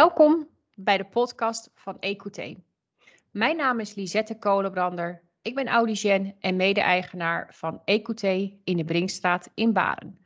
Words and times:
Welkom 0.00 0.48
bij 0.74 0.96
de 0.96 1.04
podcast 1.04 1.70
van 1.74 1.96
EQT. 2.00 2.56
Mijn 3.30 3.56
naam 3.56 3.80
is 3.80 3.94
Lisette 3.94 4.38
Kolenbrander. 4.38 5.22
Ik 5.42 5.54
ben 5.54 5.68
audicien 5.68 6.36
en 6.40 6.56
mede-eigenaar 6.56 7.54
van 7.54 7.82
EQT 7.84 8.22
in 8.64 8.76
de 8.76 8.84
Brinkstraat 8.84 9.50
in 9.54 9.72
Baren. 9.72 10.18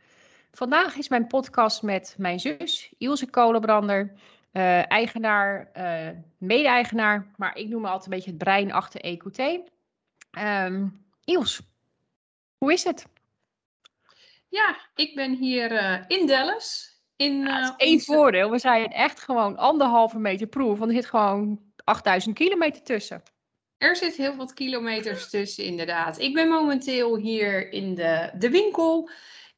Vandaag 0.52 0.96
is 0.96 1.08
mijn 1.08 1.26
podcast 1.26 1.82
met 1.82 2.14
mijn 2.18 2.40
zus 2.40 2.94
Ilse 2.98 3.30
Kolenbrander, 3.30 4.12
uh, 4.52 4.90
eigenaar, 4.90 5.70
uh, 5.76 6.18
mede-eigenaar, 6.38 7.30
maar 7.36 7.56
ik 7.56 7.68
noem 7.68 7.82
me 7.82 7.88
altijd 7.88 8.04
een 8.04 8.16
beetje 8.16 8.30
het 8.30 8.38
brein 8.38 8.72
achter 8.72 9.00
EQT. 9.00 9.38
Um, 9.38 9.70
ehm, 10.30 10.88
hoe 12.58 12.72
is 12.72 12.84
het? 12.84 13.06
Ja, 14.48 14.76
ik 14.94 15.14
ben 15.14 15.34
hier 15.34 15.72
uh, 15.72 16.04
in 16.06 16.26
Dallas 16.26 16.93
in, 17.16 17.40
ja, 17.40 17.62
is 17.62 17.72
één 17.76 18.00
voordeel. 18.00 18.50
We 18.50 18.58
zijn 18.58 18.92
echt 18.92 19.20
gewoon 19.20 19.56
anderhalve 19.56 20.18
meter 20.18 20.46
proef. 20.46 20.78
Want 20.78 20.90
er 20.90 20.96
zit 20.96 21.06
gewoon 21.06 21.60
8000 21.84 22.34
kilometer 22.34 22.82
tussen. 22.82 23.22
Er 23.78 23.96
zit 23.96 24.16
heel 24.16 24.36
wat 24.36 24.54
kilometers 24.54 25.30
tussen, 25.30 25.64
inderdaad. 25.64 26.18
Ik 26.18 26.34
ben 26.34 26.48
momenteel 26.48 27.16
hier 27.16 27.72
in 27.72 27.94
de, 27.94 28.30
de 28.38 28.50
winkel 28.50 29.10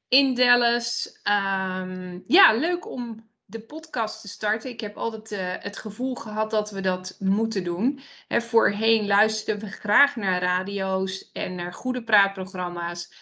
in 0.09 0.34
Dallas. 0.34 1.20
Um, 1.24 2.24
ja, 2.27 2.52
leuk 2.52 2.91
om 2.91 3.28
de 3.45 3.61
podcast 3.61 4.20
te 4.20 4.28
starten. 4.28 4.70
Ik 4.70 4.80
heb 4.80 4.97
altijd 4.97 5.33
uh, 5.33 5.62
het 5.62 5.77
gevoel 5.77 6.14
gehad 6.14 6.50
dat 6.50 6.70
we 6.70 6.80
dat 6.80 7.16
moeten 7.19 7.64
doen. 7.64 8.00
He, 8.28 8.41
voorheen 8.41 9.06
luisterden 9.06 9.69
we 9.69 9.75
graag 9.75 10.16
naar 10.16 10.42
radio's 10.42 11.30
en 11.33 11.55
naar 11.55 11.73
goede 11.73 12.02
praatprogramma's. 12.02 13.12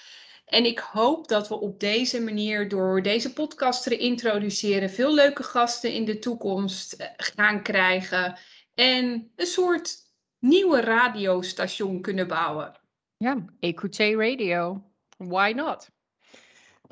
En 0.44 0.64
ik 0.64 0.78
hoop 0.78 1.28
dat 1.28 1.48
we 1.48 1.60
op 1.60 1.80
deze 1.80 2.22
manier, 2.22 2.68
door 2.68 3.02
deze 3.02 3.32
podcast 3.32 3.82
te 3.82 3.96
introduceren, 3.96 4.90
veel 4.90 5.14
leuke 5.14 5.42
gasten 5.42 5.92
in 5.92 6.04
de 6.04 6.18
toekomst 6.18 6.92
eh, 6.92 7.06
gaan 7.16 7.62
krijgen. 7.62 8.38
En 8.74 9.32
een 9.36 9.46
soort 9.46 9.96
nieuwe 10.38 10.80
radiostation 10.80 12.00
kunnen 12.00 12.28
bouwen. 12.28 12.80
Ja, 13.16 13.44
EQT 13.60 13.96
Radio. 13.96 14.90
Why 15.16 15.52
not? 15.56 15.90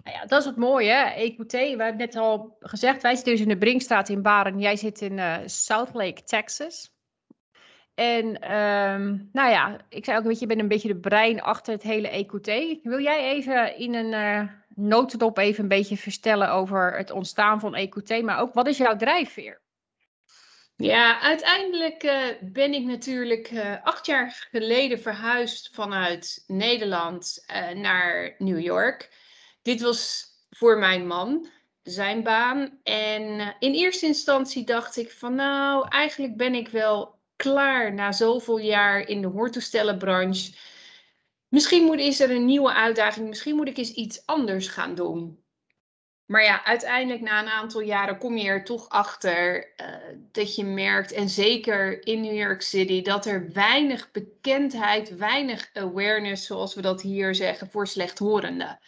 Nou 0.04 0.16
ja, 0.16 0.26
dat 0.26 0.40
is 0.40 0.46
het 0.46 0.56
mooie, 0.56 0.90
hè? 0.90 1.30
EQT, 1.30 1.52
we 1.52 1.82
hebben 1.82 1.96
net 1.96 2.16
al 2.16 2.56
gezegd, 2.60 3.02
wij 3.02 3.14
zitten 3.14 3.32
dus 3.32 3.42
in 3.42 3.48
de 3.48 3.58
Brinkstraat 3.58 4.08
in 4.08 4.22
Baren. 4.22 4.58
Jij 4.58 4.76
zit 4.76 5.00
in 5.00 5.18
uh, 5.18 5.36
South 5.44 5.94
Lake, 5.94 6.22
Texas. 6.22 6.94
En 7.94 8.26
um, 8.56 9.28
nou 9.32 9.50
ja, 9.50 9.76
ik 9.88 10.04
zei 10.04 10.18
ook, 10.18 10.24
weet 10.24 10.34
je, 10.34 10.40
je 10.40 10.46
bent 10.46 10.60
een 10.60 10.68
beetje 10.68 10.88
de 10.88 11.00
brein 11.00 11.42
achter 11.42 11.72
het 11.72 11.82
hele 11.82 12.08
EQT. 12.08 12.82
Wil 12.82 13.00
jij 13.00 13.30
even 13.30 13.76
in 13.76 13.94
een 13.94 14.12
uh, 14.12 14.48
notendop 14.74 15.38
even 15.38 15.62
een 15.62 15.68
beetje 15.68 15.96
vertellen 15.96 16.50
over 16.50 16.96
het 16.96 17.10
ontstaan 17.10 17.60
van 17.60 17.76
EQT, 17.76 18.22
maar 18.22 18.40
ook 18.40 18.54
wat 18.54 18.66
is 18.66 18.76
jouw 18.76 18.96
drijfveer? 18.96 19.60
Ja, 20.76 21.20
uiteindelijk 21.20 22.02
uh, 22.02 22.24
ben 22.40 22.72
ik 22.72 22.84
natuurlijk 22.84 23.50
uh, 23.50 23.82
acht 23.82 24.06
jaar 24.06 24.46
geleden 24.50 25.00
verhuisd 25.00 25.74
vanuit 25.74 26.44
Nederland 26.46 27.44
naar 27.74 28.34
New 28.38 28.60
York. 28.60 29.10
Dit 29.62 29.80
was 29.80 30.26
voor 30.50 30.78
mijn 30.78 31.06
man, 31.06 31.48
zijn 31.82 32.22
baan. 32.22 32.78
En 32.82 33.54
in 33.58 33.72
eerste 33.72 34.06
instantie 34.06 34.64
dacht 34.64 34.96
ik 34.96 35.10
van 35.10 35.34
nou, 35.34 35.88
eigenlijk 35.88 36.36
ben 36.36 36.54
ik 36.54 36.68
wel 36.68 37.20
klaar 37.42 37.94
na 37.94 38.12
zoveel 38.12 38.58
jaar 38.58 39.00
in 39.08 39.20
de 39.20 39.26
hoortoestellenbranche. 39.26 40.52
Misschien 41.48 41.84
moet, 41.84 41.98
is 41.98 42.20
er 42.20 42.30
een 42.30 42.44
nieuwe 42.44 42.72
uitdaging, 42.72 43.28
misschien 43.28 43.56
moet 43.56 43.68
ik 43.68 43.76
eens 43.76 43.92
iets 43.92 44.26
anders 44.26 44.68
gaan 44.68 44.94
doen. 44.94 45.44
Maar 46.26 46.42
ja, 46.42 46.64
uiteindelijk 46.64 47.20
na 47.20 47.42
een 47.42 47.48
aantal 47.48 47.80
jaren 47.80 48.18
kom 48.18 48.36
je 48.36 48.48
er 48.48 48.64
toch 48.64 48.88
achter 48.88 49.72
uh, 49.76 49.86
dat 50.32 50.56
je 50.56 50.64
merkt, 50.64 51.12
en 51.12 51.28
zeker 51.28 52.06
in 52.06 52.20
New 52.20 52.36
York 52.36 52.62
City, 52.62 53.02
dat 53.02 53.26
er 53.26 53.52
weinig 53.52 54.10
bekendheid, 54.10 55.16
weinig 55.16 55.70
awareness, 55.72 56.46
zoals 56.46 56.74
we 56.74 56.80
dat 56.80 57.02
hier 57.02 57.34
zeggen, 57.34 57.70
voor 57.70 57.86
slechthorenden. 57.86 58.78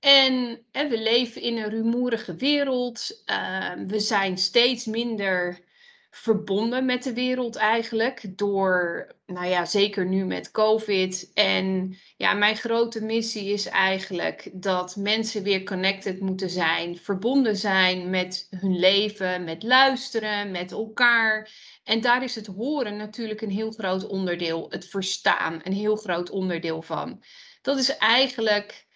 En, 0.00 0.64
en 0.72 0.88
we 0.88 0.98
leven 0.98 1.42
in 1.42 1.56
een 1.56 1.70
rumoerige 1.70 2.34
wereld. 2.34 3.22
Uh, 3.26 3.72
we 3.86 4.00
zijn 4.00 4.38
steeds 4.38 4.84
minder 4.84 5.68
verbonden 6.10 6.84
met 6.84 7.02
de 7.02 7.12
wereld 7.12 7.56
eigenlijk. 7.56 8.38
Door, 8.38 9.06
nou 9.26 9.46
ja, 9.46 9.64
zeker 9.64 10.06
nu 10.06 10.24
met 10.24 10.50
COVID. 10.50 11.30
En 11.34 11.96
ja, 12.16 12.32
mijn 12.32 12.56
grote 12.56 13.04
missie 13.04 13.52
is 13.52 13.66
eigenlijk 13.66 14.50
dat 14.52 14.96
mensen 14.96 15.42
weer 15.42 15.62
connected 15.62 16.20
moeten 16.20 16.50
zijn. 16.50 16.96
Verbonden 16.96 17.56
zijn 17.56 18.10
met 18.10 18.46
hun 18.50 18.78
leven, 18.78 19.44
met 19.44 19.62
luisteren, 19.62 20.50
met 20.50 20.72
elkaar. 20.72 21.50
En 21.84 22.00
daar 22.00 22.22
is 22.22 22.34
het 22.34 22.46
horen 22.46 22.96
natuurlijk 22.96 23.40
een 23.40 23.50
heel 23.50 23.70
groot 23.70 24.06
onderdeel. 24.06 24.66
Het 24.68 24.88
verstaan, 24.88 25.60
een 25.62 25.72
heel 25.72 25.96
groot 25.96 26.30
onderdeel 26.30 26.82
van. 26.82 27.22
Dat 27.62 27.78
is 27.78 27.96
eigenlijk 27.96 28.88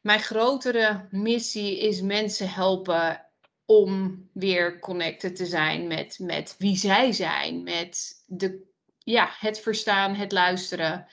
mijn 0.00 0.20
grotere 0.20 1.06
missie 1.10 1.78
is 1.78 2.00
mensen 2.00 2.50
helpen 2.50 3.25
om 3.66 4.24
weer 4.32 4.78
connected 4.78 5.36
te 5.36 5.46
zijn 5.46 5.86
met, 5.86 6.18
met 6.20 6.54
wie 6.58 6.76
zij 6.76 7.12
zijn, 7.12 7.62
met 7.62 8.22
de, 8.26 8.62
ja, 8.98 9.30
het 9.38 9.60
verstaan, 9.60 10.14
het 10.14 10.32
luisteren. 10.32 11.06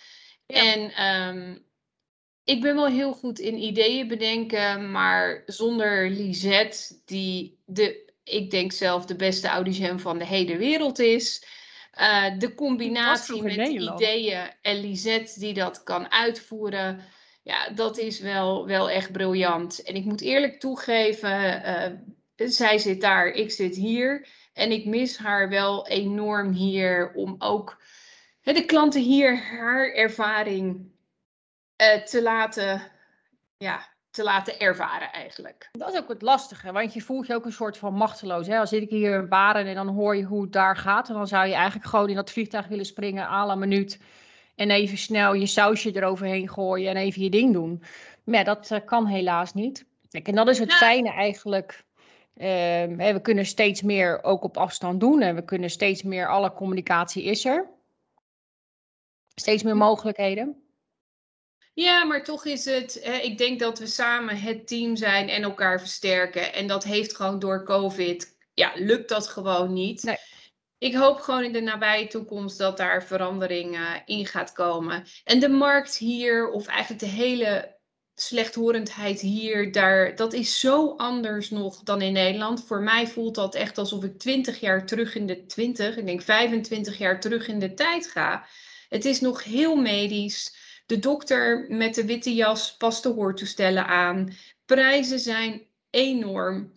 En 0.46 1.06
um, 1.06 1.66
ik 2.44 2.62
ben 2.62 2.76
wel 2.76 2.88
heel 2.88 3.14
goed 3.14 3.40
in 3.40 3.58
ideeën 3.58 4.08
bedenken, 4.08 4.92
maar 4.92 5.44
zonder 5.46 6.10
Lisette, 6.10 7.02
die 7.06 7.60
de, 7.66 8.14
ik 8.24 8.52
denk 8.52 8.72
zelf 8.72 9.06
de 9.06 9.16
beste 9.16 9.48
audicien 9.48 10.00
van 10.00 10.18
de 10.18 10.26
hele 10.26 10.58
wereld 10.58 11.00
is. 11.00 11.46
Uh, 12.00 12.40
de 12.40 12.56
combinatie 12.56 13.44
met 13.44 13.68
ideeën 13.68 14.52
en 14.62 14.80
Lisette 14.80 15.40
die 15.40 15.54
dat 15.54 15.84
kan 15.84 16.12
uitvoeren, 16.12 17.00
ja, 17.44 17.70
dat 17.70 17.98
is 17.98 18.20
wel, 18.20 18.66
wel 18.66 18.90
echt 18.90 19.12
briljant. 19.12 19.84
En 19.84 19.96
ik 19.96 20.06
moet 20.06 20.22
eerlijk 20.22 20.60
toegeven, 20.60 21.62
uh, 21.66 21.86
zij 22.48 22.78
zit 22.78 23.02
daar, 23.02 23.28
ik 23.28 23.52
zit 23.52 23.76
hier. 23.76 24.28
En 24.54 24.72
ik 24.72 24.86
mis 24.86 25.18
haar 25.18 25.50
wel 25.50 25.88
enorm 25.88 26.52
hier 26.52 27.12
om 27.16 27.36
ook 27.38 27.78
de 28.44 28.66
klanten 28.66 29.02
hier 29.02 29.38
haar 29.38 29.92
ervaring 29.92 30.92
uh, 31.78 32.04
te, 32.04 32.22
laten, 32.22 32.82
ja, 33.58 33.88
te 34.10 34.24
laten 34.24 34.60
ervaren 34.60 35.12
eigenlijk. 35.12 35.70
Dat 35.72 35.94
is 35.94 36.00
ook 36.00 36.10
het 36.10 36.22
lastige, 36.22 36.72
want 36.72 36.94
je 36.94 37.02
voelt 37.02 37.28
je 37.28 37.34
ook 37.34 37.46
een 37.46 37.52
soort 37.52 37.78
van 37.78 37.94
machteloos. 37.94 38.48
Hè? 38.48 38.60
Als 38.60 38.70
zit 38.70 38.82
ik 38.82 38.90
hier 38.90 39.20
in 39.20 39.30
Baren 39.30 39.66
en 39.66 39.76
dan 39.76 39.88
hoor 39.88 40.16
je 40.16 40.24
hoe 40.24 40.42
het 40.42 40.52
daar 40.52 40.78
gaat. 40.78 41.10
En 41.10 41.14
dan 41.14 41.28
zou 41.28 41.48
je 41.48 41.54
eigenlijk 41.54 41.90
gewoon 41.90 42.10
in 42.10 42.16
dat 42.16 42.32
vliegtuig 42.32 42.68
willen 42.68 42.86
springen 42.86 43.28
à 43.28 43.46
la 43.46 43.56
minuut. 43.56 44.00
En 44.56 44.72
even 44.72 44.98
snel 44.98 45.34
je 45.34 45.46
sausje 45.46 45.96
eroverheen 45.96 46.50
gooien 46.50 46.90
en 46.90 46.98
even 46.98 47.22
je 47.22 47.30
ding 47.30 47.54
doen. 47.54 47.84
Maar 48.24 48.36
ja, 48.36 48.44
dat 48.44 48.72
uh, 48.72 48.80
kan 48.86 49.06
helaas 49.06 49.54
niet. 49.54 49.86
Kijk, 50.10 50.28
en 50.28 50.36
dat 50.36 50.48
is 50.48 50.60
het 50.60 50.68
nou, 50.68 50.80
fijne 50.80 51.10
eigenlijk 51.10 51.84
Uh, 52.36 53.12
we 53.14 53.20
kunnen 53.22 53.46
steeds 53.46 53.82
meer 53.82 54.24
ook 54.24 54.44
op 54.44 54.58
afstand 54.58 55.00
doen 55.00 55.22
en 55.22 55.36
we 55.36 55.46
kunnen 55.46 55.70
steeds 55.70 56.04
meer, 56.04 56.28
alle 56.28 56.54
communicatie 56.54 57.24
is 57.24 57.46
er. 57.46 57.70
Steeds 59.36 59.64
meer 59.64 59.78
mogelijkheden. 59.78 60.64
Ja, 61.74 62.04
maar 62.04 62.24
toch 62.24 62.46
is 62.46 62.66
het, 62.66 63.20
ik 63.22 63.38
denk 63.38 63.60
dat 63.60 63.80
we 63.80 63.86
samen 63.86 64.38
het 64.38 64.68
team 64.68 64.96
zijn 64.96 65.30
en 65.30 65.44
elkaar 65.44 65.80
versterken. 65.80 66.54
En 66.54 66.68
dat 66.68 66.84
heeft 66.84 67.16
gewoon 67.16 67.40
door 67.40 67.64
COVID, 67.64 68.38
ja, 68.54 68.72
lukt 68.76 69.10
dat 69.10 69.28
gewoon 69.28 69.74
niet. 69.74 70.04
Nee. 70.04 70.18
Ik 70.78 70.96
hoop 70.96 71.20
gewoon 71.20 71.44
in 71.44 71.54
de 71.54 71.62
nabije 71.62 72.08
toekomst 72.08 72.58
dat 72.58 72.78
daar 72.78 73.04
verandering 73.04 73.76
uh, 73.76 73.92
in 74.06 74.26
gaat 74.26 74.52
komen. 74.52 75.04
En 75.24 75.40
de 75.40 75.50
markt 75.50 75.98
hier, 75.98 76.50
of 76.50 76.68
eigenlijk 76.68 77.00
de 77.00 77.10
hele 77.10 77.73
slechthorendheid 78.16 79.20
hier, 79.20 79.72
daar, 79.72 80.16
dat 80.16 80.34
is 80.34 80.60
zo 80.60 80.96
anders 80.98 81.50
nog 81.50 81.84
dan 81.84 82.02
in 82.02 82.14
Nederland. 82.14 82.66
Voor 82.66 82.82
mij 82.82 83.08
voelt 83.08 83.36
dat 83.36 83.56
echt 83.56 83.78
alsof 83.78 84.04
ik 84.04 84.20
20 84.20 84.60
jaar 84.60 84.86
terug 84.86 85.16
in 85.16 85.28
de 85.28 85.46
20, 85.46 85.98
ik 85.98 86.06
denk 86.06 86.22
25 86.22 86.98
jaar 86.98 87.20
terug 87.20 87.48
in 87.48 87.60
de 87.60 87.74
tijd 87.74 88.08
ga. 88.08 88.46
Het 88.90 89.06
is 89.06 89.22
nog 89.22 89.44
heel 89.44 89.76
medisch. 89.76 90.62
De 90.86 91.00
dokter 91.00 91.66
met 91.70 91.96
de 91.96 92.06
witte 92.06 92.34
jas 92.34 92.78
past 92.78 93.04
de 93.04 93.10
hoortoestellen 93.10 93.88
aan. 93.88 94.34
Prijzen 94.66 95.20
zijn 95.20 95.68
enorm. 95.90 96.74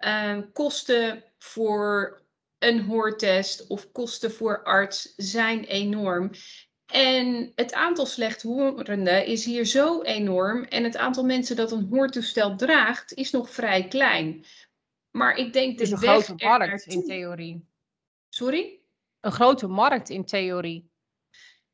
Uh, 0.00 0.38
kosten 0.52 1.24
voor 1.38 2.22
een 2.58 2.80
hoortest 2.80 3.66
of 3.66 3.92
kosten 3.92 4.32
voor 4.32 4.62
arts 4.62 5.14
zijn 5.16 5.64
enorm. 5.64 6.30
En 6.86 7.52
het 7.54 7.72
aantal 7.72 8.06
slechthorenden 8.06 9.26
is 9.26 9.44
hier 9.44 9.64
zo 9.64 10.02
enorm 10.02 10.64
en 10.64 10.84
het 10.84 10.96
aantal 10.96 11.24
mensen 11.24 11.56
dat 11.56 11.72
een 11.72 11.86
hoortoestel 11.90 12.56
draagt 12.56 13.12
is 13.12 13.30
nog 13.30 13.50
vrij 13.50 13.88
klein. 13.88 14.44
Maar 15.10 15.36
ik 15.36 15.52
denk 15.52 15.78
de 15.78 15.90
een 15.90 15.96
grote 15.96 16.34
markt 16.36 16.86
in 16.86 17.04
theorie. 17.04 17.64
Sorry? 18.28 18.78
Een 19.20 19.32
grote 19.32 19.66
markt 19.66 20.08
in 20.08 20.24
theorie. 20.24 20.92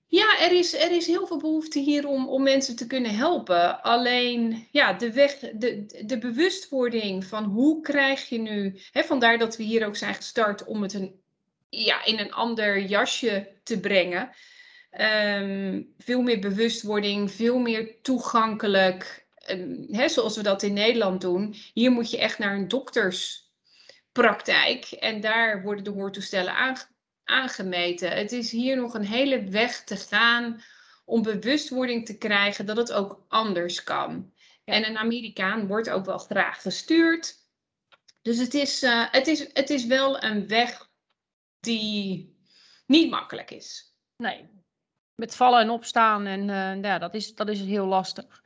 Ja, 0.06 0.40
er 0.40 0.52
is, 0.52 0.74
er 0.74 0.90
is 0.90 1.06
heel 1.06 1.26
veel 1.26 1.38
behoefte 1.38 1.78
hier 1.78 2.06
om, 2.08 2.28
om 2.28 2.42
mensen 2.42 2.76
te 2.76 2.86
kunnen 2.86 3.14
helpen. 3.14 3.82
Alleen 3.82 4.68
ja, 4.70 4.92
de, 4.92 5.12
weg, 5.12 5.38
de, 5.38 6.02
de 6.06 6.18
bewustwording 6.18 7.24
van 7.24 7.44
hoe 7.44 7.80
krijg 7.80 8.28
je 8.28 8.38
nu. 8.38 8.80
Hè, 8.90 9.02
vandaar 9.02 9.38
dat 9.38 9.56
we 9.56 9.62
hier 9.62 9.86
ook 9.86 9.96
zijn 9.96 10.14
gestart 10.14 10.64
om 10.64 10.82
het 10.82 10.94
een, 10.94 11.20
ja, 11.68 12.04
in 12.04 12.18
een 12.18 12.32
ander 12.32 12.80
jasje 12.80 13.52
te 13.62 13.80
brengen. 13.80 14.30
Ehm, 14.90 15.82
veel 15.98 16.22
meer 16.22 16.38
bewustwording, 16.38 17.30
veel 17.30 17.58
meer 17.58 18.02
toegankelijk. 18.02 19.26
Um, 19.50 19.86
hè, 19.90 20.08
zoals 20.08 20.36
we 20.36 20.42
dat 20.42 20.62
in 20.62 20.72
Nederland 20.72 21.20
doen. 21.20 21.54
Hier 21.74 21.90
moet 21.90 22.10
je 22.10 22.18
echt 22.18 22.38
naar 22.38 22.54
een 22.54 22.68
dokterspraktijk. 22.68 24.84
En 24.84 25.20
daar 25.20 25.62
worden 25.62 25.84
de 25.84 25.90
hoortoestellen 25.90 26.54
aange 26.54 26.86
aangemeten. 27.24 28.10
Het 28.10 28.32
is 28.32 28.50
hier 28.50 28.76
nog 28.76 28.94
een 28.94 29.06
hele 29.06 29.44
weg 29.44 29.84
te 29.84 29.96
gaan 29.96 30.62
om 31.04 31.22
bewustwording 31.22 32.06
te 32.06 32.18
krijgen 32.18 32.66
dat 32.66 32.76
het 32.76 32.92
ook 32.92 33.24
anders 33.28 33.84
kan. 33.84 34.32
En 34.64 34.86
een 34.86 34.98
Amerikaan 34.98 35.66
wordt 35.66 35.90
ook 35.90 36.04
wel 36.04 36.18
graag 36.18 36.62
gestuurd. 36.62 37.38
Dus 38.22 38.38
het 38.38 38.54
is, 38.54 38.82
uh, 38.82 39.06
het 39.10 39.26
is, 39.26 39.46
het 39.52 39.70
is 39.70 39.86
wel 39.86 40.22
een 40.22 40.48
weg 40.48 40.88
die 41.60 42.34
niet 42.86 43.10
makkelijk 43.10 43.50
is. 43.50 43.94
Nee, 44.16 44.59
met 45.20 45.36
vallen 45.36 45.60
en 45.60 45.70
opstaan 45.70 46.26
en 46.26 46.48
uh, 46.48 46.82
ja, 46.82 46.98
dat 46.98 47.14
is, 47.14 47.34
dat 47.34 47.48
is 47.48 47.60
heel 47.60 47.86
lastig. 47.86 48.42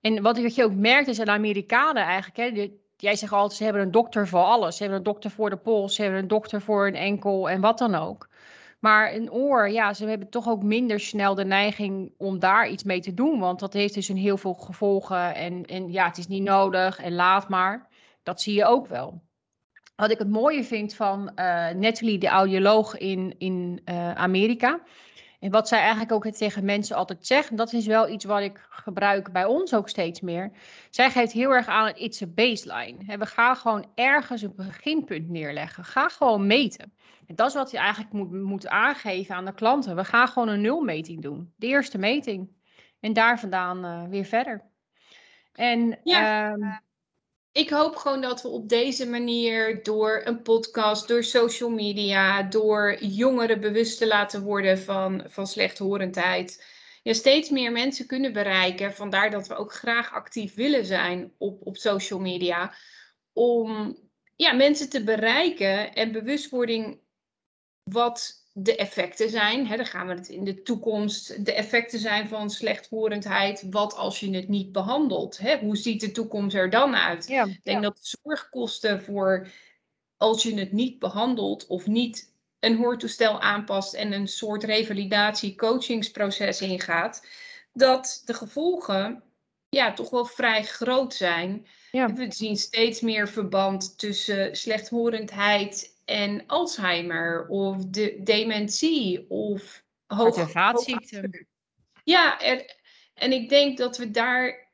En 0.00 0.22
wat, 0.22 0.40
wat 0.40 0.54
je 0.54 0.64
ook 0.64 0.74
merkt 0.74 1.08
is 1.08 1.16
de 1.16 1.26
Amerikanen 1.26 2.02
eigenlijk, 2.02 2.36
hè, 2.36 2.70
jij 2.96 3.16
zegt 3.16 3.32
altijd, 3.32 3.58
ze 3.58 3.64
hebben 3.64 3.82
een 3.82 3.90
dokter 3.90 4.28
voor 4.28 4.40
alles. 4.40 4.76
Ze 4.76 4.82
hebben 4.82 4.98
een 4.98 5.04
dokter 5.04 5.30
voor 5.30 5.50
de 5.50 5.56
pols, 5.56 5.94
ze 5.94 6.02
hebben 6.02 6.20
een 6.20 6.28
dokter 6.28 6.60
voor 6.60 6.86
een 6.86 6.94
enkel 6.94 7.50
en 7.50 7.60
wat 7.60 7.78
dan 7.78 7.94
ook. 7.94 8.28
Maar 8.78 9.14
een 9.14 9.32
oor, 9.32 9.70
ja, 9.70 9.94
ze 9.94 10.06
hebben 10.06 10.28
toch 10.28 10.48
ook 10.48 10.62
minder 10.62 11.00
snel 11.00 11.34
de 11.34 11.44
neiging 11.44 12.12
om 12.16 12.38
daar 12.38 12.68
iets 12.68 12.84
mee 12.84 13.00
te 13.00 13.14
doen. 13.14 13.38
Want 13.38 13.60
dat 13.60 13.72
heeft 13.72 13.94
dus 13.94 14.08
een 14.08 14.16
heel 14.16 14.36
veel 14.36 14.54
gevolgen. 14.54 15.34
En, 15.34 15.64
en 15.64 15.92
ja, 15.92 16.06
het 16.06 16.18
is 16.18 16.26
niet 16.26 16.42
nodig 16.42 16.98
en 16.98 17.14
laat 17.14 17.48
maar. 17.48 17.88
Dat 18.22 18.40
zie 18.40 18.54
je 18.54 18.64
ook 18.64 18.86
wel. 18.86 19.22
Wat 19.96 20.10
ik 20.10 20.18
het 20.18 20.30
mooie 20.30 20.64
vind 20.64 20.94
van 20.94 21.20
uh, 21.20 21.70
Natalie, 21.70 22.18
de 22.18 22.28
audioloog 22.28 22.96
in, 22.96 23.34
in 23.38 23.80
uh, 23.84 24.12
Amerika. 24.12 24.80
En 25.38 25.50
wat 25.50 25.68
zij 25.68 25.78
eigenlijk 25.78 26.12
ook 26.12 26.26
tegen 26.26 26.64
mensen 26.64 26.96
altijd 26.96 27.26
zegt, 27.26 27.50
en 27.50 27.56
dat 27.56 27.72
is 27.72 27.86
wel 27.86 28.08
iets 28.08 28.24
wat 28.24 28.40
ik 28.40 28.66
gebruik 28.70 29.32
bij 29.32 29.44
ons 29.44 29.74
ook 29.74 29.88
steeds 29.88 30.20
meer. 30.20 30.50
Zij 30.90 31.10
geeft 31.10 31.32
heel 31.32 31.50
erg 31.50 31.66
aan 31.66 31.86
het 31.86 31.98
it's 31.98 32.22
a 32.22 32.26
baseline. 32.26 33.16
We 33.18 33.26
gaan 33.26 33.56
gewoon 33.56 33.86
ergens 33.94 34.42
een 34.42 34.54
beginpunt 34.56 35.28
neerleggen. 35.28 35.84
Ga 35.84 36.08
gewoon 36.08 36.46
meten. 36.46 36.92
En 37.26 37.34
dat 37.34 37.48
is 37.48 37.54
wat 37.54 37.70
je 37.70 37.78
eigenlijk 37.78 38.12
moet, 38.12 38.32
moet 38.32 38.68
aangeven 38.68 39.34
aan 39.34 39.44
de 39.44 39.54
klanten. 39.54 39.96
We 39.96 40.04
gaan 40.04 40.28
gewoon 40.28 40.48
een 40.48 40.60
nulmeting 40.60 41.22
doen. 41.22 41.52
De 41.56 41.66
eerste 41.66 41.98
meting. 41.98 42.56
En 43.00 43.12
daar 43.12 43.40
vandaan 43.40 43.84
uh, 43.84 44.08
weer 44.08 44.24
verder. 44.24 44.64
En 45.52 45.98
ja. 46.04 46.52
Uh, 46.56 46.76
ik 47.52 47.70
hoop 47.70 47.96
gewoon 47.96 48.20
dat 48.20 48.42
we 48.42 48.48
op 48.48 48.68
deze 48.68 49.06
manier 49.06 49.82
door 49.82 50.20
een 50.24 50.42
podcast, 50.42 51.08
door 51.08 51.24
social 51.24 51.70
media, 51.70 52.42
door 52.42 53.02
jongeren 53.02 53.60
bewust 53.60 53.98
te 53.98 54.06
laten 54.06 54.42
worden 54.42 54.78
van, 54.78 55.24
van 55.28 55.46
slechthorendheid, 55.46 56.64
ja, 57.02 57.12
steeds 57.12 57.50
meer 57.50 57.72
mensen 57.72 58.06
kunnen 58.06 58.32
bereiken. 58.32 58.94
Vandaar 58.94 59.30
dat 59.30 59.46
we 59.46 59.54
ook 59.54 59.72
graag 59.72 60.12
actief 60.12 60.54
willen 60.54 60.84
zijn 60.84 61.32
op, 61.38 61.66
op 61.66 61.76
social 61.76 62.20
media. 62.20 62.74
Om 63.32 63.96
ja, 64.36 64.52
mensen 64.52 64.88
te 64.88 65.04
bereiken 65.04 65.94
en 65.94 66.12
bewustwording 66.12 67.00
wat 67.82 68.47
de 68.62 68.76
effecten 68.76 69.30
zijn. 69.30 69.66
Hè, 69.66 69.76
dan 69.76 69.86
gaan 69.86 70.06
we 70.06 70.14
het 70.14 70.28
in 70.28 70.44
de 70.44 70.62
toekomst. 70.62 71.44
De 71.44 71.52
effecten 71.52 71.98
zijn 71.98 72.28
van 72.28 72.50
slechthorendheid. 72.50 73.66
Wat 73.70 73.96
als 73.96 74.20
je 74.20 74.30
het 74.30 74.48
niet 74.48 74.72
behandelt? 74.72 75.38
Hè? 75.38 75.58
Hoe 75.58 75.76
ziet 75.76 76.00
de 76.00 76.10
toekomst 76.10 76.56
er 76.56 76.70
dan 76.70 76.96
uit? 76.96 77.28
Ik 77.28 77.60
denk 77.62 77.82
dat 77.82 77.96
de 77.96 78.16
zorgkosten 78.22 79.02
voor 79.02 79.48
als 80.16 80.42
je 80.42 80.58
het 80.58 80.72
niet 80.72 80.98
behandelt 80.98 81.66
of 81.66 81.86
niet 81.86 82.32
een 82.60 82.76
hoortoestel 82.76 83.40
aanpast 83.40 83.94
en 83.94 84.12
een 84.12 84.28
soort 84.28 84.64
revalidatie-coachingsproces 84.64 86.60
ingaat, 86.60 87.26
dat 87.72 88.22
de 88.24 88.34
gevolgen 88.34 89.22
ja, 89.68 89.92
toch 89.92 90.10
wel 90.10 90.24
vrij 90.24 90.64
groot 90.64 91.14
zijn. 91.14 91.66
Ja. 91.90 92.12
We 92.12 92.32
zien 92.32 92.56
steeds 92.56 93.00
meer 93.00 93.28
verband 93.28 93.98
tussen 93.98 94.56
slechthorendheid 94.56 95.96
en 96.08 96.46
Alzheimer 96.46 97.46
of 97.48 97.84
de 97.84 98.20
dementie 98.22 99.30
of 99.30 99.84
hoogziekte. 100.06 101.46
Ja, 102.04 102.40
er, 102.40 102.76
en 103.14 103.32
ik 103.32 103.48
denk 103.48 103.78
dat 103.78 103.96
we 103.96 104.10
daar 104.10 104.72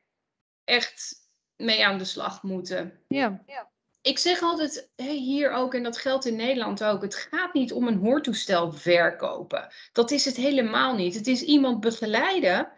echt 0.63 1.15
mee 1.55 1.85
aan 1.85 1.97
de 1.97 2.05
slag 2.05 2.43
moeten. 2.43 2.99
Ja. 3.07 3.43
ja. 3.45 3.71
Ik 4.01 4.17
zeg 4.17 4.41
altijd 4.41 4.89
hier 4.95 5.51
ook, 5.51 5.73
en 5.73 5.83
dat 5.83 5.97
geldt 5.97 6.25
in 6.25 6.35
Nederland 6.35 6.83
ook, 6.83 7.01
het 7.01 7.15
gaat 7.15 7.53
niet 7.53 7.73
om 7.73 7.87
een 7.87 7.97
hoortoestel 7.97 8.71
verkopen. 8.71 9.73
Dat 9.91 10.11
is 10.11 10.25
het 10.25 10.35
helemaal 10.35 10.95
niet. 10.95 11.15
Het 11.15 11.27
is 11.27 11.41
iemand 11.41 11.79
begeleiden. 11.79 12.71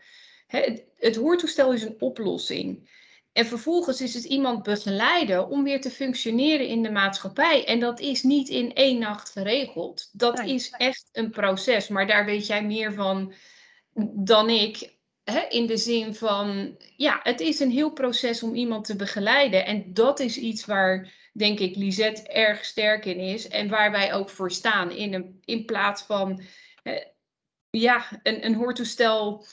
Het, 0.47 0.85
het 0.95 1.15
hoortoestel 1.15 1.73
is 1.73 1.83
een 1.83 2.01
oplossing. 2.01 2.89
En 3.37 3.45
vervolgens 3.45 4.01
is 4.01 4.13
het 4.13 4.23
iemand 4.23 4.63
begeleiden 4.63 5.47
om 5.47 5.63
weer 5.63 5.81
te 5.81 5.91
functioneren 5.91 6.67
in 6.67 6.83
de 6.83 6.91
maatschappij. 6.91 7.65
En 7.65 7.79
dat 7.79 7.99
is 7.99 8.23
niet 8.23 8.49
in 8.49 8.73
één 8.73 8.99
nacht 8.99 9.29
geregeld. 9.29 10.09
Dat 10.13 10.39
is 10.39 10.69
echt 10.69 11.09
een 11.11 11.29
proces. 11.29 11.87
Maar 11.87 12.07
daar 12.07 12.25
weet 12.25 12.47
jij 12.47 12.63
meer 12.63 12.93
van 12.93 13.33
dan 14.13 14.49
ik. 14.49 14.95
Hè? 15.23 15.39
In 15.39 15.65
de 15.65 15.77
zin 15.77 16.15
van, 16.15 16.77
ja, 16.95 17.19
het 17.23 17.39
is 17.39 17.59
een 17.59 17.71
heel 17.71 17.91
proces 17.91 18.43
om 18.43 18.55
iemand 18.55 18.85
te 18.85 18.95
begeleiden. 18.95 19.65
En 19.65 19.93
dat 19.93 20.19
is 20.19 20.37
iets 20.37 20.65
waar, 20.65 21.13
denk 21.33 21.59
ik, 21.59 21.75
Lisette 21.75 22.27
erg 22.27 22.65
sterk 22.65 23.05
in 23.05 23.19
is. 23.19 23.47
En 23.47 23.69
waar 23.69 23.91
wij 23.91 24.13
ook 24.13 24.29
voor 24.29 24.51
staan. 24.51 24.91
In, 24.91 25.13
een, 25.13 25.41
in 25.45 25.65
plaats 25.65 26.01
van, 26.01 26.41
ja, 27.69 28.19
een, 28.23 28.45
een 28.45 28.55
hoortoestel 28.55 29.45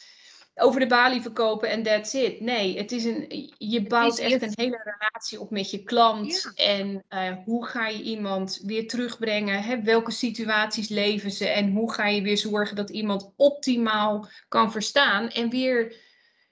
over 0.55 0.81
de 0.81 0.87
balie 0.87 1.21
verkopen 1.21 1.69
en 1.69 1.83
that's 1.83 2.15
it. 2.15 2.41
Nee, 2.41 2.77
het 2.77 2.93
is 2.93 3.05
een, 3.05 3.53
je 3.59 3.83
bouwt 3.83 4.19
echt 4.19 4.43
een 4.43 4.53
hele 4.55 4.97
relatie 4.99 5.41
op 5.41 5.51
met 5.51 5.71
je 5.71 5.83
klant. 5.83 6.53
En 6.55 7.05
uh, 7.11 7.33
hoe 7.45 7.67
ga 7.67 7.89
je 7.89 8.03
iemand 8.03 8.61
weer 8.65 8.89
terugbrengen? 8.89 9.63
Hè? 9.63 9.83
Welke 9.83 10.11
situaties 10.11 10.89
leven 10.89 11.31
ze? 11.31 11.49
En 11.49 11.73
hoe 11.73 11.93
ga 11.93 12.07
je 12.07 12.23
weer 12.23 12.39
zorgen 12.39 12.77
dat 12.77 12.91
iemand 12.91 13.33
optimaal 13.37 14.29
kan 14.49 14.73
verstaan 14.73 15.29
en 15.29 15.51
weer 15.51 15.97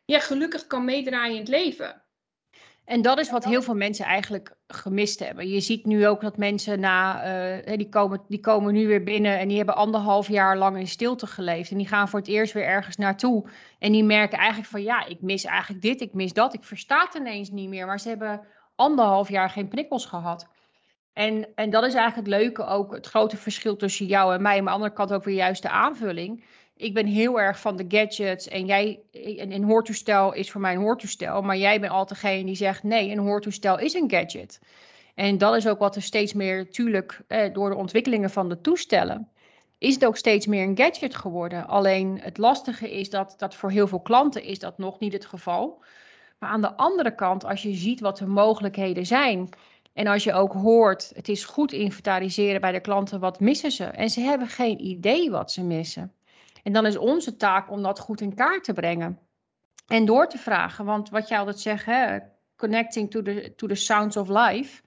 ja, 0.05 0.19
gelukkig 0.19 0.67
kan 0.67 0.85
meedraaien 0.85 1.35
in 1.35 1.41
het 1.41 1.49
leven? 1.49 2.02
En 2.85 3.03
dat 3.03 3.19
is 3.19 3.31
wat 3.31 3.45
heel 3.45 3.63
veel 3.63 3.75
mensen 3.75 4.05
eigenlijk 4.05 4.55
gemist 4.67 5.19
hebben. 5.19 5.49
Je 5.49 5.61
ziet 5.61 5.87
nu 5.87 6.07
ook 6.07 6.21
dat 6.21 6.37
mensen 6.37 6.81
na, 6.81 7.27
uh, 7.67 7.77
die, 7.77 7.89
komen, 7.89 8.21
die 8.29 8.41
komen 8.41 8.73
nu 8.73 8.87
weer 8.87 9.03
binnen 9.03 9.39
en 9.39 9.49
die 9.49 9.57
hebben 9.57 9.77
anderhalf 9.77 10.29
jaar 10.29 10.57
lang 10.57 10.79
in 10.79 10.87
stilte 10.87 11.27
geleefd. 11.27 11.71
En 11.71 11.77
die 11.77 11.89
gaan 11.89 12.09
voor 12.09 12.19
het 12.19 12.29
eerst 12.29 12.53
weer 12.53 12.65
ergens 12.65 12.97
naartoe. 12.97 13.49
En 13.79 13.93
die 13.93 14.05
merken 14.05 14.39
eigenlijk 14.39 14.69
van 14.69 14.83
ja, 14.83 15.07
ik 15.07 15.21
mis 15.21 15.45
eigenlijk 15.45 15.83
dit, 15.83 16.01
ik 16.01 16.13
mis 16.13 16.33
dat. 16.33 16.55
Ik 16.55 16.65
versta 16.65 17.05
het 17.05 17.15
ineens 17.15 17.51
niet 17.51 17.69
meer. 17.69 17.87
Maar 17.87 18.01
ze 18.01 18.09
hebben 18.09 18.41
anderhalf 18.75 19.29
jaar 19.29 19.51
geen 19.51 19.69
prikkels 19.69 20.07
gehad. 20.07 20.49
En, 21.13 21.47
en 21.55 21.71
dat 21.71 21.85
is 21.85 21.95
eigenlijk 21.95 22.29
het 22.29 22.41
leuke 22.41 22.65
ook, 22.65 22.95
het 22.95 23.07
grote 23.07 23.37
verschil 23.37 23.77
tussen 23.77 24.07
jou 24.07 24.35
en 24.35 24.43
mij. 24.43 24.63
Maar 24.63 24.73
aan 24.73 24.79
de 24.79 24.85
andere 24.85 24.93
kant 24.93 25.13
ook 25.13 25.25
weer 25.25 25.35
juist 25.35 25.63
de 25.63 25.71
aanvulling 25.71 26.45
ik 26.83 26.95
ben 26.95 27.07
heel 27.07 27.41
erg 27.41 27.61
van 27.61 27.77
de 27.77 27.85
gadgets 27.89 28.49
en 28.49 28.67
jij, 28.67 29.01
een, 29.25 29.53
een 29.53 29.65
hoortoestel 29.65 30.33
is 30.33 30.51
voor 30.51 30.61
mij 30.61 30.75
een 30.75 30.81
hoortoestel, 30.81 31.43
maar 31.43 31.57
jij 31.57 31.81
bent 31.81 31.93
altijd 31.93 32.21
degene 32.21 32.45
die 32.45 32.55
zegt 32.55 32.83
nee, 32.83 33.11
een 33.11 33.19
hoortoestel 33.19 33.79
is 33.79 33.95
een 33.95 34.11
gadget. 34.11 34.61
En 35.15 35.39
dat 35.39 35.57
is 35.57 35.69
ook 35.69 35.79
wat 35.79 35.97
er 35.97 36.03
steeds 36.03 36.33
meer, 36.33 36.71
tuurlijk, 36.71 37.21
eh, 37.29 37.53
door 37.53 37.71
de 37.71 37.77
ontwikkelingen 37.77 38.31
van 38.31 38.49
de 38.49 38.61
toestellen, 38.61 39.29
is 39.79 39.95
het 39.95 40.05
ook 40.05 40.17
steeds 40.17 40.47
meer 40.47 40.63
een 40.63 40.77
gadget 40.77 41.15
geworden. 41.15 41.67
Alleen 41.67 42.21
het 42.21 42.39
lastige 42.39 42.91
is 42.91 43.11
dat, 43.11 43.35
dat 43.37 43.55
voor 43.55 43.71
heel 43.71 43.87
veel 43.87 44.01
klanten 44.01 44.45
is 44.45 44.59
dat 44.59 44.79
nog 44.79 44.99
niet 44.99 45.13
het 45.13 45.27
geval. 45.27 45.85
Maar 46.39 46.51
aan 46.51 46.61
de 46.61 46.77
andere 46.77 47.15
kant, 47.15 47.45
als 47.45 47.63
je 47.63 47.75
ziet 47.75 48.01
wat 48.01 48.17
de 48.17 48.27
mogelijkheden 48.27 49.07
zijn, 49.07 49.49
en 49.93 50.07
als 50.07 50.25
je 50.25 50.33
ook 50.33 50.53
hoort, 50.53 51.13
het 51.15 51.29
is 51.29 51.45
goed 51.45 51.73
inventariseren 51.73 52.61
bij 52.61 52.73
de 52.73 52.81
klanten, 52.81 53.21
wat 53.21 53.41
missen 53.41 53.71
ze? 53.71 53.85
En 53.85 54.11
ze 54.11 54.21
hebben 54.21 54.49
geen 54.49 54.87
idee 54.87 55.31
wat 55.31 55.53
ze 55.53 55.65
missen. 55.65 56.13
En 56.63 56.73
dan 56.73 56.87
is 56.87 56.97
onze 56.97 57.37
taak 57.37 57.71
om 57.71 57.83
dat 57.83 57.99
goed 57.99 58.21
in 58.21 58.35
kaart 58.35 58.65
te 58.65 58.73
brengen. 58.73 59.19
En 59.87 60.05
door 60.05 60.29
te 60.29 60.39
vragen, 60.39 60.85
want 60.85 61.11
wat 61.11 61.29
jij 61.29 61.39
altijd 61.39 61.61
zegt, 61.61 61.85
hè, 61.85 62.19
connecting 62.57 63.11
to 63.11 63.23
the, 63.23 63.53
to 63.57 63.67
the 63.67 63.75
sounds 63.75 64.17
of 64.17 64.29
life. 64.29 64.83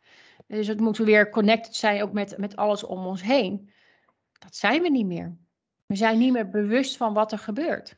Dus 0.47 0.67
het 0.67 0.79
moet 0.79 0.97
weer 0.97 1.29
connected 1.29 1.75
zijn 1.75 2.01
ook 2.01 2.11
met, 2.11 2.37
met 2.37 2.55
alles 2.55 2.83
om 2.83 3.05
ons 3.05 3.21
heen. 3.21 3.69
Dat 4.39 4.55
zijn 4.55 4.81
we 4.81 4.89
niet 4.89 5.05
meer. 5.05 5.37
We 5.85 5.95
zijn 5.95 6.17
niet 6.17 6.31
meer 6.31 6.49
bewust 6.49 6.97
van 6.97 7.13
wat 7.13 7.31
er 7.31 7.39
gebeurt. 7.39 7.97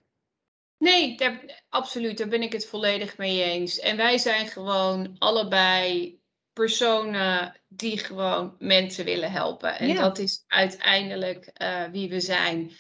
Nee, 0.78 1.18
daar, 1.18 1.64
absoluut. 1.70 2.18
Daar 2.18 2.28
ben 2.28 2.42
ik 2.42 2.54
het 2.54 2.66
volledig 2.66 3.18
mee 3.18 3.44
eens. 3.44 3.80
En 3.80 3.98
wij 3.98 4.18
zijn 4.18 4.48
gewoon 4.48 5.16
allebei 5.18 6.20
personen 6.54 7.62
die 7.68 7.98
gewoon 7.98 8.56
mensen 8.60 9.06
willen 9.06 9.32
helpen. 9.32 9.80
En 9.80 9.96
dat 9.96 10.18
is 10.18 10.44
uiteindelijk 10.48 11.52
uh, 11.62 11.84
wie 11.92 12.10
we 12.10 12.20
zijn. 12.20 12.72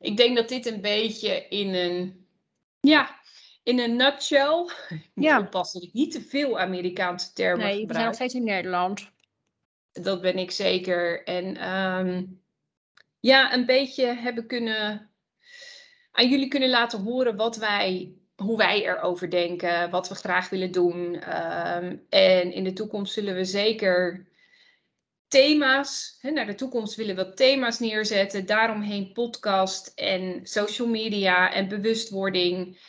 Ik 0.00 0.16
denk 0.16 0.36
dat 0.36 0.48
dit 0.48 0.66
een 0.66 0.80
beetje 0.80 1.48
in 1.48 1.74
een, 1.74 2.26
ja, 2.80 3.16
in 3.62 3.78
een 3.78 3.96
nutshell. 3.96 4.66
Ik 4.88 5.10
moet 5.14 5.24
Ja. 5.24 5.40
oppassen 5.40 5.80
dat 5.80 5.88
ik 5.88 5.94
niet 5.94 6.12
te 6.12 6.20
veel 6.20 6.58
Amerikaanse 6.58 7.32
termen 7.32 7.58
Nee, 7.66 7.68
we 7.68 7.76
zijn 7.76 7.86
gebruik. 7.86 8.06
nog 8.06 8.14
steeds 8.14 8.34
in 8.34 8.44
Nederland. 8.44 9.10
Dat 9.92 10.20
ben 10.20 10.38
ik 10.38 10.50
zeker. 10.50 11.24
En 11.24 11.56
ehm, 11.56 12.24
ja, 13.20 13.52
een 13.54 13.66
beetje 13.66 14.06
hebben 14.06 14.46
kunnen 14.46 15.10
aan 16.12 16.28
jullie 16.28 16.48
kunnen 16.48 16.68
laten 16.70 17.02
horen 17.02 17.36
wat 17.36 17.56
wij, 17.56 18.12
hoe 18.36 18.56
wij 18.56 18.84
erover 18.86 19.30
denken, 19.30 19.90
wat 19.90 20.08
we 20.08 20.14
graag 20.14 20.48
willen 20.48 20.70
doen. 20.72 21.14
Ehm, 21.20 21.96
en 22.08 22.52
in 22.52 22.64
de 22.64 22.72
toekomst 22.72 23.12
zullen 23.12 23.34
we 23.34 23.44
zeker 23.44 24.26
thema's, 25.28 26.18
hè, 26.20 26.30
naar 26.30 26.46
de 26.46 26.54
toekomst 26.54 26.94
willen 26.96 27.16
we 27.16 27.34
thema's 27.34 27.78
neerzetten, 27.78 28.46
daaromheen 28.46 29.12
podcast 29.12 29.92
en 29.94 30.46
social 30.46 30.88
media 30.88 31.52
en 31.52 31.68
bewustwording. 31.68 32.80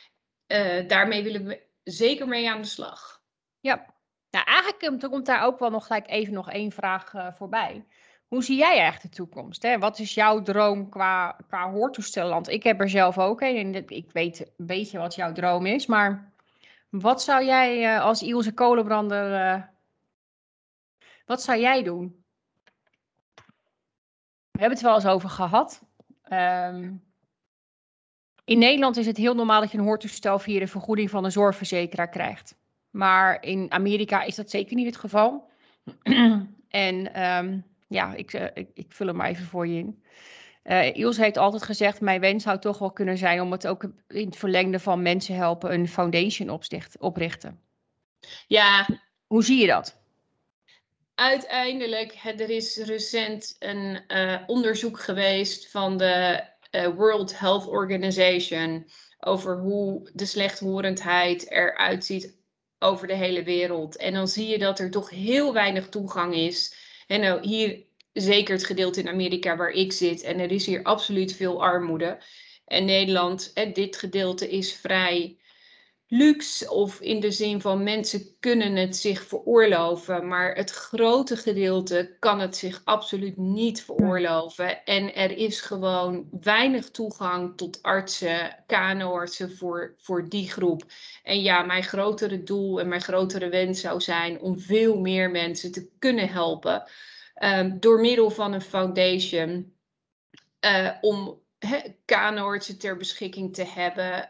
Eh, 0.47 0.87
daarmee 0.87 1.23
willen 1.23 1.45
we 1.45 1.61
zeker 1.83 2.27
mee 2.27 2.49
aan 2.49 2.61
de 2.61 2.67
slag. 2.67 3.21
Ja. 3.59 3.97
Nou, 4.29 4.45
eigenlijk 4.45 4.79
komt- 4.79 5.09
komt 5.09 5.25
daar 5.25 5.43
ook 5.43 5.59
wel 5.59 5.69
nog 5.69 5.87
gelijk 5.87 6.09
even 6.09 6.33
nog 6.33 6.51
één 6.51 6.71
vraag 6.71 7.13
eh, 7.13 7.27
voorbij. 7.33 7.85
Hoe 8.27 8.43
zie 8.43 8.57
jij 8.57 8.85
echt 8.85 9.01
de 9.01 9.09
toekomst? 9.09 9.63
Hè? 9.63 9.77
Wat 9.77 9.99
is 9.99 10.13
jouw 10.13 10.41
droom 10.41 10.89
qua, 10.89 11.37
qua? 11.47 11.71
Want 12.13 12.47
ik 12.47 12.63
heb 12.63 12.79
er 12.79 12.89
zelf 12.89 13.17
ook 13.17 13.41
een 13.41 13.75
en 13.75 13.87
ik 13.87 14.11
weet 14.11 14.39
een 14.39 14.65
beetje 14.65 14.97
wat 14.97 15.15
jouw 15.15 15.31
droom 15.31 15.65
is. 15.65 15.85
Maar 15.85 16.33
wat 16.89 17.23
zou 17.23 17.45
jij 17.45 17.95
eh, 17.95 18.01
als 18.01 18.21
Ilse 18.21 18.53
Kolenbrander, 18.53 19.69
wat 21.25 21.41
zou 21.41 21.59
jij 21.59 21.83
doen? 21.83 22.18
We 24.59 24.65
hebben 24.65 24.83
het 24.83 24.87
er 24.87 24.93
wel 24.93 25.03
eens 25.03 25.15
over 25.15 25.29
gehad. 25.35 25.81
Ehm, 26.23 26.91
in 28.45 28.59
Nederland 28.59 28.97
is 28.97 29.05
het 29.05 29.17
heel 29.17 29.35
normaal 29.35 29.61
dat 29.61 29.71
je 29.71 29.77
een 29.77 29.83
hoortoestel 29.83 30.39
via 30.39 30.59
de 30.59 30.67
vergoeding 30.67 31.09
van 31.09 31.23
een 31.23 31.31
zorgverzekeraar 31.31 32.09
krijgt. 32.09 32.55
Maar 32.89 33.43
in 33.43 33.71
Amerika 33.71 34.21
is 34.23 34.35
dat 34.35 34.49
zeker 34.49 34.75
niet 34.75 34.85
het 34.85 34.97
geval. 34.97 35.49
en 36.69 37.13
ehm, 37.13 37.59
ja, 37.87 38.13
ik, 38.13 38.33
eh, 38.33 38.45
ik, 38.53 38.69
ik 38.73 38.85
vul 38.91 39.07
hem 39.07 39.15
maar 39.15 39.29
even 39.29 39.45
voor 39.45 39.67
je 39.67 39.77
in. 39.77 40.03
Ilse 40.93 41.21
heeft 41.21 41.37
altijd 41.37 41.63
gezegd, 41.63 42.01
mijn 42.01 42.19
wens 42.19 42.43
zou 42.43 42.59
toch 42.59 42.77
wel 42.77 42.91
kunnen 42.91 43.17
zijn 43.17 43.41
om 43.41 43.51
het 43.51 43.67
ook 43.67 43.83
in 44.07 44.25
het 44.25 44.37
verlengde 44.37 44.79
van 44.79 45.01
mensen 45.01 45.35
helpen 45.35 45.73
een 45.73 45.87
foundation 45.87 46.49
opsticht, 46.49 46.97
oprichten. 46.97 47.59
Ja, 48.47 48.87
Hoe 49.27 49.43
zie 49.43 49.61
je 49.61 49.67
dat? 49.67 50.01
Uiteindelijk, 51.19 52.13
er 52.23 52.49
is 52.49 52.77
recent 52.77 53.55
een 53.59 53.99
eh, 54.07 54.35
onderzoek 54.47 54.99
geweest 54.99 55.71
van 55.71 55.97
de 55.97 56.43
eh, 56.71 56.87
World 56.87 57.39
Health 57.39 57.67
Organization 57.67 58.87
over 59.19 59.57
hoe 59.57 60.09
de 60.13 60.25
slechthorendheid 60.25 61.51
eruit 61.51 62.05
ziet 62.05 62.37
over 62.79 63.07
de 63.07 63.15
hele 63.15 63.43
wereld. 63.43 63.97
En 63.97 64.13
dan 64.13 64.27
zie 64.27 64.47
je 64.47 64.57
dat 64.57 64.79
er 64.79 64.91
toch 64.91 65.09
heel 65.09 65.53
weinig 65.53 65.89
toegang 65.89 66.35
is. 66.35 66.75
En 67.07 67.21
nou, 67.21 67.47
hier 67.47 67.83
zeker 68.13 68.53
het 68.53 68.65
gedeelte 68.65 68.99
in 68.99 69.07
Amerika 69.07 69.55
waar 69.55 69.71
ik 69.71 69.91
zit. 69.91 70.21
En 70.21 70.39
er 70.39 70.51
is 70.51 70.65
hier 70.65 70.83
absoluut 70.83 71.35
veel 71.35 71.63
armoede. 71.63 72.17
En 72.65 72.85
Nederland, 72.85 73.53
dit 73.73 73.97
gedeelte 73.97 74.49
is 74.49 74.73
vrij 74.73 75.37
luxe 76.11 76.69
of 76.71 77.01
in 77.01 77.19
de 77.19 77.31
zin 77.31 77.61
van 77.61 77.83
mensen 77.83 78.39
kunnen 78.39 78.75
het 78.75 78.95
zich 78.97 79.23
veroorloven, 79.23 80.27
maar 80.27 80.55
het 80.55 80.71
grote 80.71 81.37
gedeelte 81.37 82.15
kan 82.19 82.39
het 82.39 82.55
zich 82.57 82.81
absoluut 82.83 83.37
niet 83.37 83.83
veroorloven. 83.83 84.83
En 84.85 85.15
er 85.15 85.31
is 85.37 85.61
gewoon 85.61 86.29
weinig 86.41 86.89
toegang 86.91 87.57
tot 87.57 87.81
artsen, 87.83 88.63
KNO-artsen 88.65 89.51
voor, 89.57 89.95
voor 89.97 90.29
die 90.29 90.51
groep. 90.51 90.83
En 91.23 91.41
ja, 91.41 91.61
mijn 91.63 91.83
grotere 91.83 92.43
doel 92.43 92.79
en 92.79 92.87
mijn 92.87 93.01
grotere 93.01 93.49
wens 93.49 93.81
zou 93.81 94.01
zijn 94.01 94.39
om 94.41 94.59
veel 94.59 94.99
meer 94.99 95.31
mensen 95.31 95.71
te 95.71 95.89
kunnen 95.99 96.29
helpen 96.29 96.83
ehm, 97.33 97.79
door 97.79 97.99
middel 97.99 98.29
van 98.29 98.53
een 98.53 98.61
foundation. 98.61 99.73
eh, 100.59 100.91
om 101.01 101.41
hè, 101.59 101.79
KNO-artsen 102.05 102.79
ter 102.79 102.97
beschikking 102.97 103.53
te 103.53 103.65
hebben, 103.65 104.29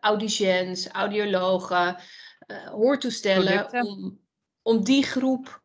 audiciëns, 0.00 0.88
audiologen, 0.88 1.96
eh, 2.38 2.66
hoortoestellen, 2.66 3.66
Producten. 3.66 3.86
om, 3.86 4.20
om 4.62 4.84
die 4.84 5.02
groep 5.02 5.62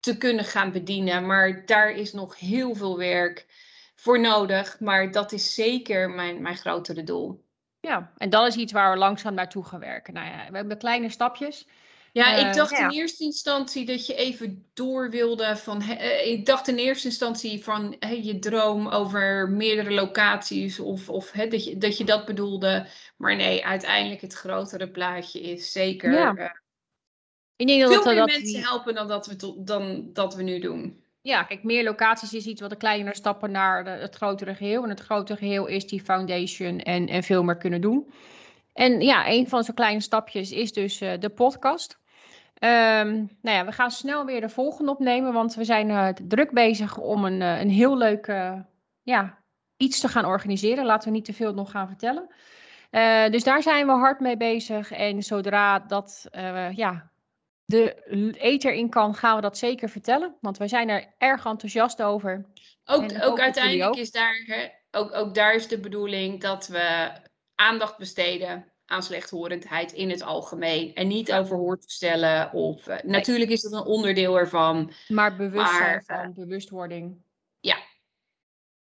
te 0.00 0.18
kunnen 0.18 0.44
gaan 0.44 0.72
bedienen. 0.72 1.26
Maar 1.26 1.66
daar 1.66 1.90
is 1.90 2.12
nog 2.12 2.38
heel 2.38 2.74
veel 2.74 2.98
werk 2.98 3.46
voor 3.94 4.20
nodig, 4.20 4.80
maar 4.80 5.10
dat 5.10 5.32
is 5.32 5.54
zeker 5.54 6.10
mijn, 6.10 6.42
mijn 6.42 6.56
grotere 6.56 7.02
doel. 7.02 7.46
Ja, 7.80 8.12
en 8.16 8.30
dat 8.30 8.46
is 8.46 8.56
iets 8.56 8.72
waar 8.72 8.92
we 8.92 8.98
langzaam 8.98 9.34
naartoe 9.34 9.64
gaan 9.64 9.80
werken. 9.80 10.14
Nou 10.14 10.26
ja, 10.26 10.50
we 10.50 10.56
hebben 10.56 10.78
kleine 10.78 11.10
stapjes. 11.10 11.66
Ja, 12.12 12.36
Eh, 12.36 12.48
ik 12.48 12.54
dacht 12.54 12.70
ja. 12.70 12.88
in 12.88 12.96
eerste 12.98 13.24
instantie 13.24 13.86
dat 13.86 14.06
je 14.06 14.14
even 14.14 14.66
door 14.74 15.10
wilde 15.10 15.56
van. 15.56 15.82
eh, 15.82 16.26
ik 16.30 16.46
dacht 16.46 16.68
in 16.68 16.76
eerste 16.76 17.06
instantie 17.08 17.64
van 17.64 17.96
je 18.22 18.38
droom 18.38 18.88
over 18.88 19.48
meerdere 19.50 19.90
locaties 19.90 20.78
of, 20.80 21.08
of 21.08 21.30
dat, 21.30 21.64
je, 21.64 21.78
dat 21.78 21.98
je 21.98 22.04
dat 22.04 22.24
bedoelde. 22.26 22.86
Maar 23.16 23.36
nee, 23.36 23.64
uiteindelijk 23.64 24.20
het 24.20 24.32
grotere 24.34 24.88
plaatje 24.90 25.40
is 25.40 25.72
zeker 25.72 26.12
Ja. 26.12 26.34
eh, 26.34 26.50
Ik 27.56 27.66
denk 27.66 27.80
dat, 27.80 27.88
veel 27.92 27.98
dat, 28.04 28.06
meer 28.14 28.16
dat 28.16 28.26
mensen 28.26 28.44
die- 28.46 28.62
helpen 28.64 28.94
dan 28.94 29.08
dat 29.08 29.26
we, 29.26 29.36
tot, 29.36 29.66
dan 29.66 30.10
dat 30.12 30.34
we 30.34 30.42
nu 30.42 30.58
doen. 30.58 31.02
Ja, 31.20 31.42
kijk, 31.42 31.62
meer 31.62 31.84
locaties 31.84 32.32
is 32.32 32.46
iets 32.46 32.60
wat 32.60 32.70
de 32.70 32.76
kleinere 32.76 33.16
stappen 33.16 33.50
naar 33.50 33.84
de- 33.84 33.90
het 33.90 34.14
grotere 34.14 34.54
geheel. 34.54 34.82
En 34.82 34.88
het 34.88 35.00
grotere 35.00 35.38
geheel 35.38 35.66
is 35.66 35.86
die 35.86 36.00
foundation 36.02 36.80
en, 36.80 37.08
en 37.08 37.22
veel 37.22 37.42
meer 37.42 37.56
kunnen 37.56 37.80
doen. 37.80 38.12
En 38.78 39.00
ja, 39.00 39.28
een 39.28 39.48
van 39.48 39.64
zo'n 39.64 39.74
kleine 39.74 40.00
stapjes 40.00 40.52
is 40.52 40.72
dus 40.72 41.00
eh, 41.00 41.12
de 41.18 41.28
podcast. 41.28 41.98
Ehm, 42.54 43.14
nou 43.16 43.56
ja, 43.56 43.64
we 43.64 43.72
gaan 43.72 43.90
snel 43.90 44.24
weer 44.24 44.40
de 44.40 44.48
volgende 44.48 44.90
opnemen, 44.90 45.32
want 45.32 45.54
we 45.54 45.64
zijn 45.64 45.90
eh, 45.90 46.08
druk 46.08 46.50
bezig 46.50 46.98
om 46.98 47.24
een, 47.24 47.42
eh, 47.42 47.60
een 47.60 47.70
heel 47.70 47.96
leuk 47.96 48.26
ja, 49.02 49.38
iets 49.76 50.00
te 50.00 50.08
gaan 50.08 50.24
organiseren. 50.24 50.84
Laten 50.84 51.08
we 51.08 51.14
niet 51.14 51.24
te 51.24 51.32
veel 51.32 51.54
nog 51.54 51.70
gaan 51.70 51.86
vertellen. 51.86 52.28
Dus 53.30 53.44
daar 53.44 53.62
zijn 53.62 53.86
we 53.86 53.92
hard 53.92 54.20
mee 54.20 54.36
bezig. 54.36 54.90
En 54.90 55.22
zodra 55.22 55.78
dat 55.78 56.26
ja, 56.74 57.10
de 57.64 57.94
ether 58.38 58.72
in 58.72 58.88
kan, 58.88 59.14
gaan 59.14 59.36
we 59.36 59.42
dat 59.42 59.58
zeker 59.58 59.88
vertellen. 59.88 60.34
Want 60.40 60.58
wij 60.58 60.68
zijn 60.68 60.88
er 60.88 61.14
erg 61.18 61.46
enthousiast 61.46 62.02
over. 62.02 62.46
Ook, 62.84 63.10
En 63.10 63.22
ook 63.22 63.40
uiteindelijk 63.40 63.88
ook. 63.88 63.96
is 63.96 64.10
daar, 64.10 64.42
hè, 64.46 64.68
ook, 64.90 65.14
ook 65.14 65.34
daar 65.34 65.54
is 65.54 65.68
de 65.68 65.80
bedoeling 65.80 66.40
dat 66.40 66.66
we 66.66 67.10
aandacht 67.58 67.96
besteden 67.98 68.72
aan 68.86 69.02
slechthorendheid 69.02 69.92
in 69.92 70.10
het 70.10 70.22
algemeen. 70.22 70.94
En 70.94 71.06
niet 71.08 71.32
over 71.32 71.56
hoortoestellen 71.56 72.52
of... 72.52 72.86
eh, 72.86 73.02
natuurlijk 73.04 73.50
is 73.50 73.62
dat 73.62 73.72
een 73.72 73.84
onderdeel 73.86 74.38
ervan. 74.38 74.92
Maar 75.08 75.36
bewustzijn 75.36 76.02
Maar, 76.06 76.22
van 76.22 76.32
bewustwording. 76.34 77.22
ja. 77.60 77.76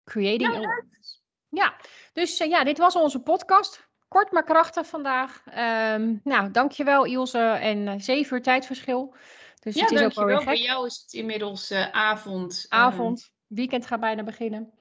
Creating 0.03 0.51
Ja, 0.53 0.57
awareness. 0.57 1.23
Ja, 1.49 1.75
dus 2.13 2.39
eh, 2.39 2.49
ja, 2.49 2.63
dit 2.63 2.77
was 2.77 2.95
onze 2.95 3.19
podcast. 3.19 3.85
Kort 4.07 4.31
maar 4.31 4.43
krachtig 4.43 4.87
vandaag. 4.87 5.41
Ehm 5.45 6.15
nou, 6.23 6.51
dankjewel 6.51 7.05
Ilse. 7.05 7.39
En 7.39 7.87
eh, 7.87 7.93
zeven 7.97 8.35
uur 8.37 8.43
tijdverschil. 8.43 9.15
Dus 9.59 9.75
Ja, 9.75 9.81
het 9.81 9.91
is 9.91 10.01
ook 10.01 10.13
wel 10.13 10.25
weer. 10.25 10.45
Bij 10.45 10.57
jou 10.61 10.85
is 10.85 11.01
het 11.01 11.13
inmiddels 11.13 11.69
eh, 11.69 11.91
avond. 11.91 12.65
ehm, 12.69 12.81
Avond, 12.81 13.31
weekend 13.47 13.85
gaat 13.85 13.99
bijna 13.99 14.23
beginnen. 14.23 14.71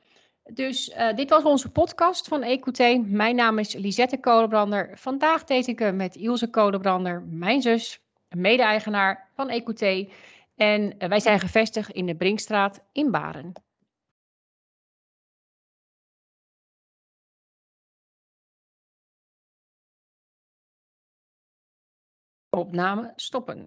Dus 0.52 0.90
eh, 0.90 1.14
dit 1.16 1.30
was 1.30 1.44
onze 1.44 1.70
podcast 1.70 2.28
van 2.28 2.42
EQT. 2.42 3.06
Mijn 3.06 3.36
naam 3.36 3.58
is 3.58 3.74
Lisette 3.74 4.18
Kolenbrander. 4.20 4.98
Vandaag 4.98 5.44
deed 5.44 5.66
ik 5.66 5.78
hem 5.78 5.96
met 5.96 6.16
Ilse 6.16 6.50
Kolenbrander, 6.50 7.22
mijn 7.22 7.62
zus, 7.62 8.00
mede-eigenaar 8.28 9.30
van 9.34 9.50
EQT. 9.50 10.12
En 10.56 10.98
eh, 10.98 11.08
wij 11.08 11.20
zijn 11.20 11.40
gevestigd 11.40 11.90
in 11.90 12.06
de 12.06 12.16
Brinkstraat 12.16 12.80
in 12.92 13.10
Baren. 13.10 13.52
Opname 22.50 23.12
stoppen. 23.16 23.64